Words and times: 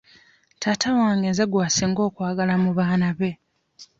Taata 0.61 0.89
wange 0.99 1.27
nze 1.31 1.43
gw'asinga 1.51 2.01
okwagala 2.09 2.53
mu 2.63 2.71
baana 2.77 3.09
be. 3.19 3.31